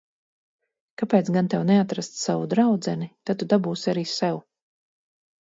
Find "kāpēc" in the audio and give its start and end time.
1.01-1.29